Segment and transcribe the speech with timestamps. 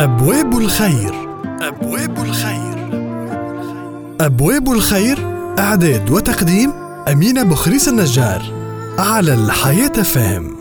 [0.00, 1.14] أبواب الخير.
[1.60, 2.76] أبواب الخير.
[4.20, 5.18] أبواب الخير
[5.58, 6.72] إعداد وتقديم
[7.12, 8.42] أمينة بخريس النجار
[8.98, 10.56] على الحياة فهم.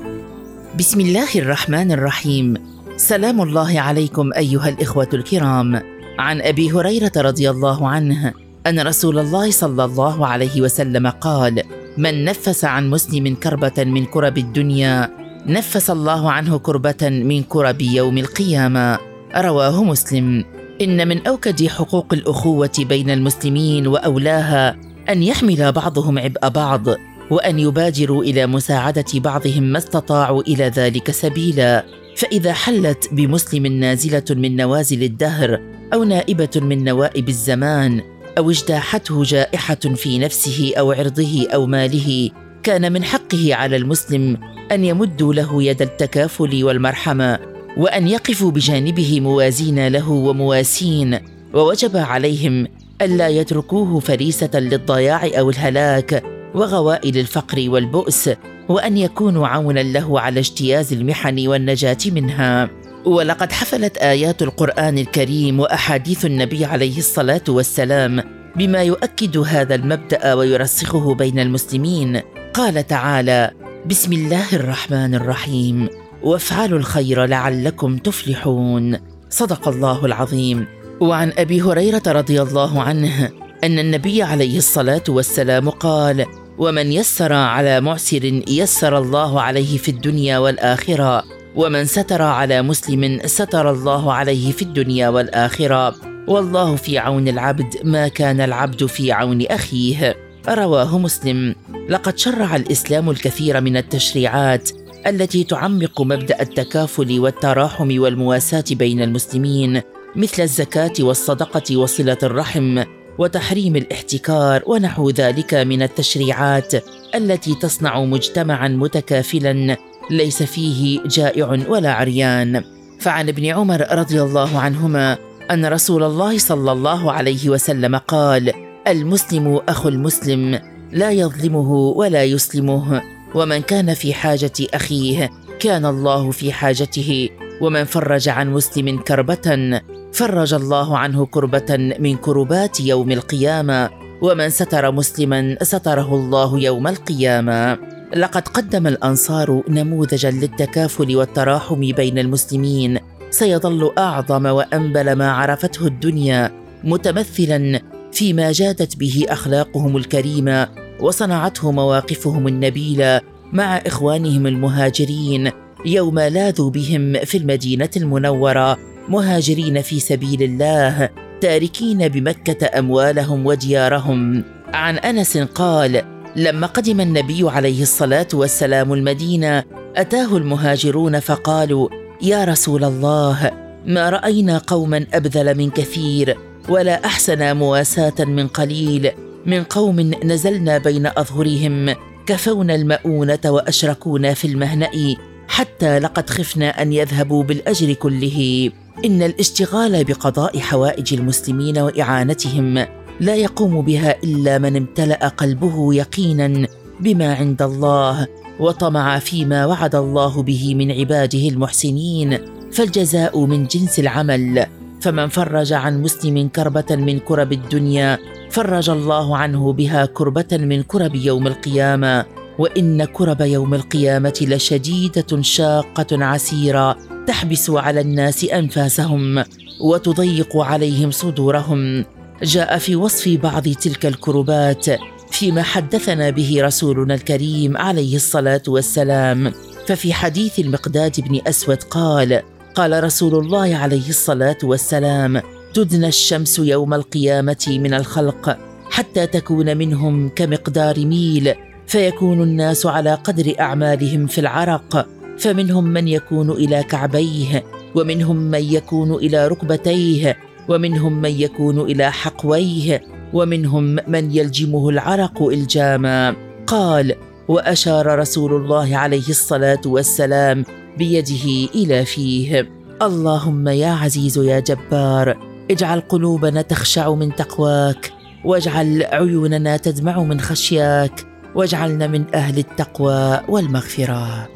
[0.79, 2.53] بسم الله الرحمن الرحيم.
[2.97, 5.81] سلام الله عليكم أيها الإخوة الكرام.
[6.19, 8.33] عن أبي هريرة رضي الله عنه
[8.67, 11.63] أن رسول الله صلى الله عليه وسلم قال
[11.97, 15.09] من نفس عن مسلم كربة من كرب الدنيا
[15.45, 19.08] نفس الله عنه كربة من كرب يوم القيامة.
[19.35, 20.45] رواه مسلم.
[20.81, 24.75] إن من أوكد حقوق الأخوة بين المسلمين وأولاها
[25.09, 26.87] أن يحمل بعضهم عبء بعض
[27.31, 31.85] وأن يبادروا إلى مساعدة بعضهم ما استطاعوا إلى ذلك سبيلا.
[32.15, 35.61] فإذا حلت بمسلم نازلة من نوازل الدهر
[35.93, 38.01] أو نائبة من نوائب الزمان
[38.37, 42.29] أو اجتاحته جائحة في نفسه أو عرضه أو ماله
[42.63, 44.37] كان من حقه على المسلم
[44.71, 47.58] أن يمدوا له يد التكافل والمرحمة.
[47.79, 51.19] وأن يقفوا بجانبه موازين له ومواسين
[51.53, 52.67] ووجب عليهم
[53.01, 56.23] ألا يتركوه فريسة للضياع أو الهلاك
[56.55, 58.29] وغوائل الفقر والبؤس
[58.69, 62.69] وأن يكونوا عونا له على اجتياز المحن والنجاة منها.
[63.05, 68.23] ولقد حفلت آيات القرآن الكريم وأحاديث النبي عليه الصلاة والسلام
[68.55, 72.21] بما يؤكد هذا المبدأ ويرسخه بين المسلمين.
[72.53, 73.51] قال تعالى
[73.85, 75.89] بسم الله الرحمن الرحيم
[76.23, 78.97] وافعلوا الخير لعلكم تفلحون.
[79.29, 80.67] صدق الله العظيم.
[80.99, 83.29] وعن أبي هريرة رضي الله عنه
[83.63, 86.25] أن النبي عليه الصلاة والسلام قال
[86.57, 91.23] ومن يسر على معسر يسر الله عليه في الدنيا والآخرة
[91.55, 95.95] ومن ستر على مسلم ستر الله عليه في الدنيا والآخرة.
[96.27, 100.15] والله في عون العبد ما كان العبد في عون أخيه.
[100.49, 101.55] رواه مسلم.
[101.89, 104.69] لقد شرع الإسلام الكثير من التشريعات
[105.07, 109.81] التي تعمق مبدأ التكافل والتراحم والمواساة بين المسلمين
[110.15, 112.83] مثل الزكاة والصدقة وصلة الرحم
[113.17, 116.73] وتحريم الاحتكار ونحو ذلك من التشريعات
[117.15, 119.77] التي تصنع مجتمعا متكافلا
[120.11, 122.63] ليس فيه جائع ولا عريان.
[122.99, 125.17] فعن ابن عمر رضي الله عنهما
[125.51, 128.53] أن رسول الله صلى الله عليه وسلم قال
[128.87, 130.59] المسلم أخو المسلم
[130.91, 133.01] لا يظلمه ولا يسلمه.
[133.35, 135.29] ومن كان في حاجة أخيه
[135.59, 137.29] كان الله في حاجته.
[137.61, 139.81] ومن فرج عن مسلم كربة
[140.13, 143.89] فرج الله عنه كربة من كربات يوم القيامة.
[144.21, 147.77] ومن ستر مسلما ستره الله يوم القيامة.
[148.15, 152.99] لقد قدم الأنصار نموذجا للتكافل والتراحم بين المسلمين.
[153.29, 156.51] سيظل أعظم وأنبل ما عرفته الدنيا
[156.83, 160.78] متمثلا فيما جادت به أخلاقهم الكريمة.
[161.01, 163.21] وصنعته مواقفهم النبيلة
[163.53, 165.51] مع إخوانهم المهاجرين
[165.85, 168.77] يوم لاذوا بهم في المدينة المنورة
[169.09, 171.09] مهاجرين في سبيل الله
[171.41, 174.43] تاركين بمكة أموالهم وديارهم.
[174.73, 176.03] عن أنس قال
[176.35, 179.63] لما قدم النبي عليه الصلاة والسلام المدينة
[179.95, 181.89] أتاه المهاجرون فقالوا
[182.21, 183.51] يا رسول الله
[183.85, 186.37] ما رأينا قوما أبذل من كثير
[186.69, 189.11] ولا أحسن مواساة من قليل.
[189.49, 191.95] من قوم نزلنا بين أظهرهم
[192.25, 195.15] كفونا المؤونة وأشركونا في المهنأ
[195.47, 198.69] حتى لقد خفنا أن يذهبوا بالأجر كله.
[199.05, 202.85] إن الاشتغال بقضاء حوائج المسلمين وإعانتهم
[203.19, 206.67] لا يقوم بها إلا من امتلأ قلبه يقينا
[206.99, 208.27] بما عند الله
[208.59, 212.37] وطمع فيما وعد الله به من عباده المحسنين.
[212.71, 214.65] فالجزاء من جنس العمل
[215.01, 221.15] فمن فرج عن مسلم كربة من كرب الدنيا فرج الله عنه بها كربة من كرب
[221.15, 222.25] يوم القيامة
[222.59, 229.43] وإن كرب يوم القيامة لشديدة شاقة عسيرة تحبس على الناس أنفاسهم
[229.81, 232.05] وتضيق عليهم صدورهم.
[232.43, 234.85] جاء في وصف بعض تلك الكربات
[235.31, 239.51] فيما حدثنا به رسولنا الكريم عليه الصلاة والسلام.
[239.87, 242.41] ففي حديث المقداد بن أسود قال
[242.75, 245.41] قال رسول الله عليه الصلاة والسلام
[245.73, 248.57] تدنى الشمس يوم القيامة من الخلق
[248.89, 251.53] حتى تكون منهم كمقدار ميل
[251.87, 255.07] فيكون الناس على قدر أعمالهم في العرق.
[255.37, 257.63] فمنهم من يكون إلى كعبيه
[257.95, 260.37] ومنهم من يكون إلى ركبتيه
[260.69, 263.01] ومنهم من يكون إلى حقويه
[263.33, 266.35] ومنهم من يلجمه العرق إلجاما.
[266.67, 267.15] قال
[267.47, 270.65] وأشار رسول الله عليه الصلاة والسلام
[270.97, 272.69] بيده إلى فيه
[273.01, 278.11] اللهم يا عزيز يا جبار اجعل قلوبنا تخشع من تقواك
[278.45, 281.25] واجعل عيوننا تدمع من خشياك
[281.55, 284.49] واجعلنا من أهل التقوى والمغفرة.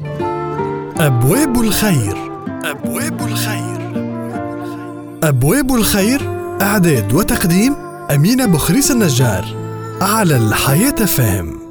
[0.98, 2.16] أبواب الخير.
[2.64, 3.74] أبواب الخير.
[5.22, 6.20] أبواب الخير
[6.62, 7.74] إعداد وتقديم
[8.14, 9.44] أمينة بخريس النجار
[10.00, 11.63] على الحياة فهم